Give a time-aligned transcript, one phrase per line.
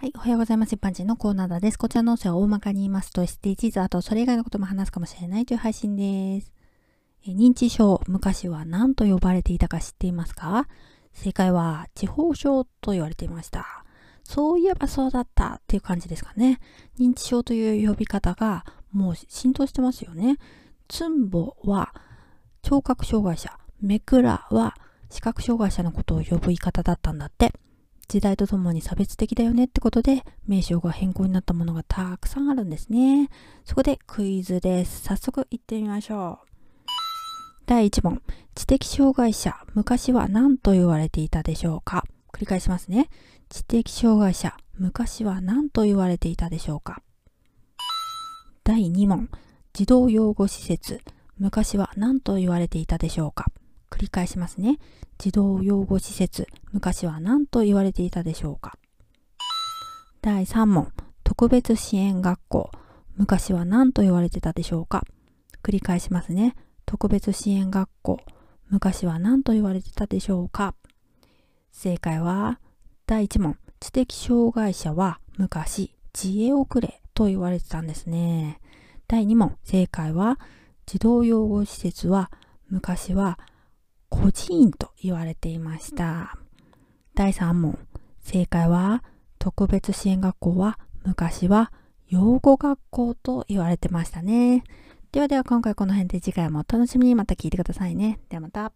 [0.00, 0.12] はい。
[0.14, 0.76] おはようございます。
[0.76, 1.76] 一般人のコーナーです。
[1.76, 6.52] こちらの音声は大まかに言いますと SDGs、あとそれ以外のことも話すかもしれないという配信です。
[7.26, 10.68] え認知症、昔は何と呼ばれていたか知っていますか？
[11.12, 13.66] 正解は地方症と言われていました。
[14.22, 16.60] そういえばそうだったっていう感じですかね。
[16.96, 20.36] 認知症という呼び方がもう浸透してますよね。
[20.86, 21.92] ツンボは
[22.62, 24.76] 聴覚障害者、メクラは
[25.10, 27.52] 視覚障害者のことを呼ぶ言い方だったんだって。
[28.08, 33.28] 時代とともに差別的だよねってことで、名称が変更になったものがたくさんあるんですね。
[33.66, 35.02] そこでクイズです。
[35.02, 36.48] 早速行ってみましょう。
[37.66, 38.22] 第1問。
[38.54, 42.04] 知的障害者、昔は何と言われていたでしょうか？
[42.32, 43.10] 繰り返しますね。
[43.50, 47.02] 知的障害者、昔は何と言われていたでしょうか？
[48.64, 49.28] 第2問。
[49.74, 51.02] 児童養護施設、
[51.38, 53.47] 昔は何と言われていたでしょうか？
[53.98, 54.78] 繰り返しますね。
[55.18, 58.78] 児童養護施設、昔は何と言われていたでしょうか。
[60.22, 60.92] 第3問、
[61.24, 62.70] 特別支援学校、
[63.16, 65.04] 昔は何と言われてたでしょうか。
[65.64, 66.54] 繰り返しますね。
[66.86, 68.20] 特別支援学校、
[68.68, 70.76] 昔は何と言われてたでしょうか。
[71.72, 72.60] 正解は、
[73.04, 78.60] 第1問、知的障害者は昔、知恵遅れと言われてたんですね。
[79.08, 80.38] 第2問、正解は、
[80.86, 82.30] 児童養護施設は
[82.70, 83.38] 昔は
[84.08, 86.38] 孤児院と言われていました。
[87.14, 87.78] 第3問。
[88.20, 89.02] 正解は、
[89.38, 91.72] 特別支援学校は昔は
[92.08, 94.64] 養護学校と言われてましたね。
[95.12, 98.18] ではでは今回この辺で次回もお楽しみにまた聞いてくださいね。
[98.28, 98.72] ではまた。